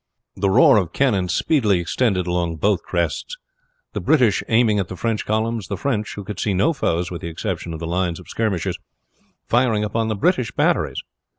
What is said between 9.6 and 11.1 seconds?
upon the British batteries.